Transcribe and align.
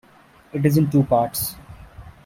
It 0.51 0.65
is 0.65 0.77
in 0.77 0.89
two 0.89 1.03
parts. 1.03 1.55